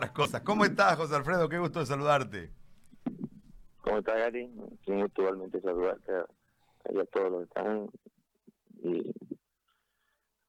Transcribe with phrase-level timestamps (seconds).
[0.00, 0.40] otras cosas.
[0.40, 1.46] ¿Cómo estás, José Alfredo?
[1.46, 2.50] Qué gusto de saludarte.
[3.82, 4.50] ¿Cómo estás, Gary?
[4.86, 6.26] Sí, igualmente saludarte a,
[7.12, 7.90] todos los que están.
[8.82, 9.10] Y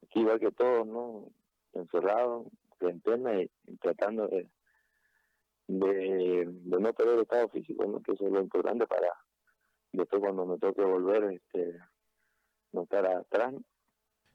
[0.03, 1.27] aquí igual que todos, ¿no?
[1.73, 2.47] Encerrados,
[2.79, 4.49] cuarentena y, y tratando de,
[5.67, 8.01] de, no perder el estado físico, ¿no?
[8.01, 9.09] Que eso es lo importante para
[9.91, 11.77] después cuando me toque volver, este,
[12.71, 13.53] no estar atrás.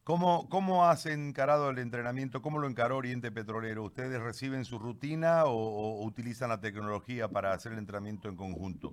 [0.07, 2.41] ¿Cómo, ¿Cómo has encarado el entrenamiento?
[2.41, 3.83] ¿Cómo lo encaró Oriente Petrolero?
[3.83, 8.93] ¿Ustedes reciben su rutina o, utilizan la tecnología para hacer el entrenamiento en conjunto?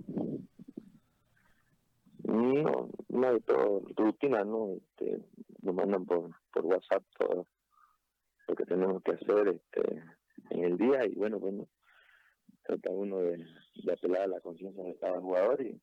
[2.23, 4.69] No, no hay todo, rutina, ¿no?
[4.75, 5.21] Este,
[5.61, 7.45] nos mandan por, por WhatsApp todo
[8.47, 10.03] lo que tenemos que hacer este,
[10.49, 11.67] en el día y bueno, bueno,
[12.63, 13.37] trata uno de,
[13.83, 15.79] de apelar a la conciencia de cada jugador y,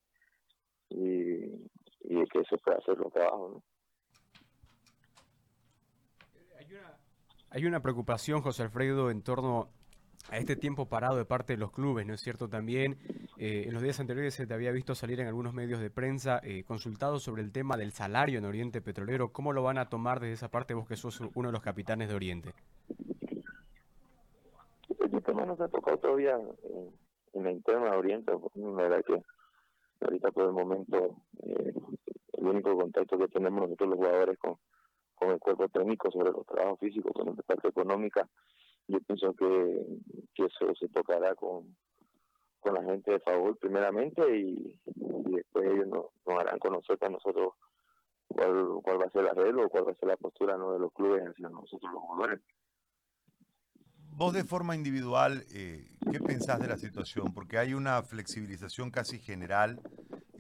[0.89, 3.62] y, que se pueda hacer los trabajos, ¿no?
[7.51, 9.69] Hay una preocupación, José Alfredo, en torno
[10.30, 12.48] a este tiempo parado de parte de los clubes, ¿no es cierto?
[12.48, 12.98] También
[13.38, 16.41] eh, en los días anteriores se te había visto salir en algunos medios de prensa
[16.45, 19.33] eh, consultado sobre el tema del salario en Oriente Petrolero.
[19.33, 22.08] ¿Cómo lo van a tomar desde esa parte vos que sos uno de los capitanes
[22.08, 22.55] de Oriente?
[25.00, 26.39] El tema no se ha tocado todavía
[27.33, 29.23] en la interna de Oriente, la verdad que
[30.05, 31.75] ahorita por el momento eh,
[32.34, 34.56] el único contacto que tenemos nosotros los jugadores con
[35.21, 38.27] con el cuerpo técnico sobre los trabajos físicos, con la parte económica.
[38.89, 39.85] Yo pienso que,
[40.35, 41.77] que eso se tocará con,
[42.61, 46.07] con la gente de favor primeramente y, después ellos nos,
[46.39, 47.53] harán conocer a nosotros
[48.29, 50.73] cuál, cuál va a ser el arreglo cuál va a ser la postura ¿no?
[50.73, 52.41] de los clubes hacia nosotros los jugadores.
[54.13, 57.33] Vos de forma individual, eh, ¿qué pensás de la situación?
[57.33, 59.81] Porque hay una flexibilización casi general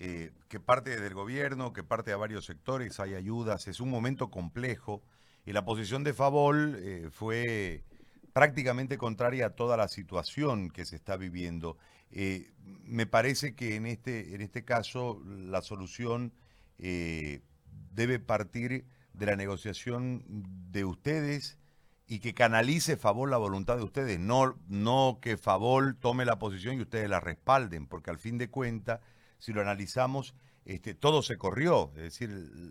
[0.02, 4.30] eh, que parte del gobierno, que parte de varios sectores, hay ayudas, es un momento
[4.30, 5.02] complejo
[5.44, 7.84] y la posición de Favol eh, fue
[8.32, 11.76] prácticamente contraria a toda la situación que se está viviendo.
[12.10, 12.50] Eh,
[12.86, 16.32] me parece que en este, en este caso la solución
[16.78, 21.58] debe partir de la negociación de ustedes
[22.06, 26.78] y que canalice Favol la voluntad de ustedes, no, no que Favol tome la posición
[26.78, 29.00] y ustedes la respalden, porque al fin de cuentas
[29.40, 30.34] si lo analizamos,
[30.64, 31.90] este, todo se corrió.
[31.96, 32.30] Es decir,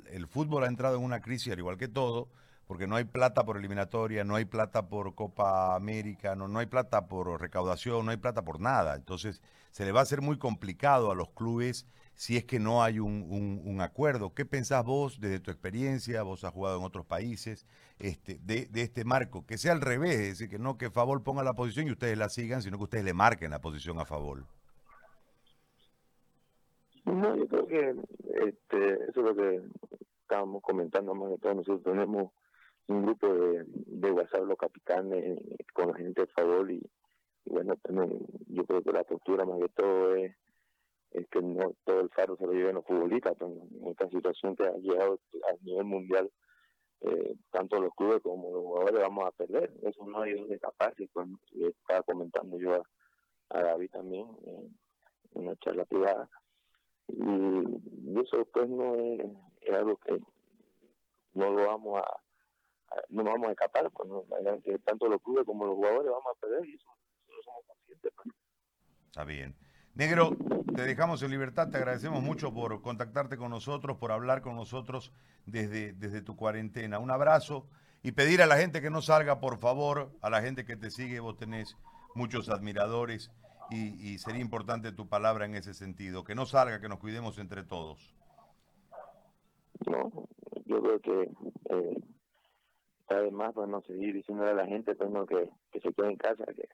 [0.09, 2.30] el, fútbol ha entrado en una crisis al igual que todo,
[2.68, 6.68] porque no hay plata por eliminatoria, no hay plata por Copa América, no, no hay
[6.68, 8.96] plata por recaudación, no hay plata por nada.
[8.96, 9.41] Entonces,
[9.72, 13.00] se le va a hacer muy complicado a los clubes si es que no hay
[13.00, 14.34] un, acuerdo.
[14.34, 16.22] ¿Qué pensás vos desde tu experiencia?
[16.22, 17.66] Vos has jugado en otros países,
[17.97, 19.46] este, de, de, este marco.
[19.46, 22.18] Que sea al revés, es decir, que no que Favol ponga la posición y ustedes
[22.18, 24.46] la sigan, sino que ustedes le marquen la posición a Favol.
[27.12, 27.96] No, yo creo que
[28.46, 29.62] este, eso es lo que
[30.22, 31.56] estábamos comentando más de todo.
[31.56, 32.31] Nosotros tenemos
[32.88, 35.40] un grupo de, de WhatsApp, los capitanes,
[35.74, 36.81] con la gente de favor y,
[37.46, 37.75] bueno,
[38.48, 40.36] yo creo que la postura más que todo es,
[41.12, 44.56] es que no todo el faro se lo lleven los futbolistas, pero en esta situación
[44.56, 45.19] que ha llegado
[45.50, 46.31] a nivel mundial,
[47.02, 49.72] eh, tanto los clubes como los jugadores vamos a perder.
[49.81, 51.09] Eso no hay donde escaparse.
[51.12, 52.84] Cuando estaba comentando yo a,
[53.50, 54.78] a David también en
[55.34, 56.30] una charla privada
[57.14, 59.22] y, eso pues no es,
[59.74, 60.20] algo que
[61.34, 62.20] no lo vamos a,
[63.09, 64.09] no vamos a escapar pues
[64.84, 66.90] tanto los clubes como los jugadores vamos a perder y eso,
[67.28, 68.36] eso somos conscientes pues.
[69.08, 69.56] está bien
[70.00, 70.31] Negro,
[70.75, 75.12] te dejamos en libertad, te agradecemos mucho por contactarte con nosotros, por hablar con nosotros
[75.46, 77.00] desde, desde tu cuarentena.
[77.00, 77.68] Un abrazo
[78.02, 80.90] y pedir a la gente que no salga, por favor, a la gente que te
[80.90, 81.75] sigue, vos tenés
[82.16, 83.30] muchos admiradores
[83.72, 87.63] y, sería importante tu palabra en ese sentido, que no salga, que nos cuidemos entre
[87.63, 88.16] todos.
[89.85, 90.12] No,
[90.66, 91.31] yo creo que
[91.69, 91.97] eh,
[93.07, 96.46] además pues no seguir diciéndole a la gente pues que, que se quede en casa,
[96.46, 96.68] que,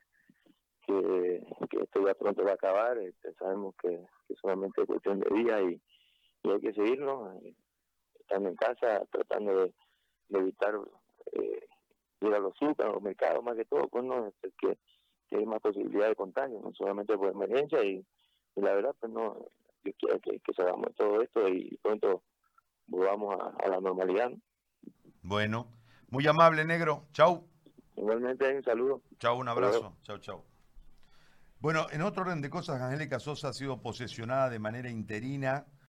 [0.86, 5.36] que, esto ya pronto va a acabar, este, sabemos que, que solamente es cuestión de
[5.36, 5.82] día y,
[6.44, 7.56] hay que seguirlo, eh,
[8.20, 9.74] estando en casa, tratando de,
[10.30, 10.76] evitar
[11.34, 11.68] eh,
[12.22, 14.78] ir a los super, a los mercados más que todo, pues no, es que
[15.30, 18.06] que hay más posibilidad de contagio, no solamente por emergencia y,
[18.56, 19.38] la verdad pues no,
[19.84, 22.24] yo quiero que, que salgamos todo esto y pronto
[22.88, 24.32] volvamos a, la normalidad.
[25.22, 25.68] Bueno,
[26.10, 27.48] muy amable negro, chau.
[27.98, 29.02] Igualmente, un saludo.
[29.20, 30.44] Chau, un abrazo, chau, chau.
[31.60, 35.66] Bueno, en otro orden de cosas, Angélica Sosa ha sido posesionada de manera interina